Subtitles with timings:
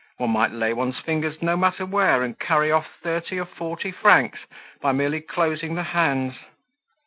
[0.17, 4.39] One might lay one's fingers no matter where, and carry off thirty or forty francs
[4.81, 6.33] by merely closing the hands.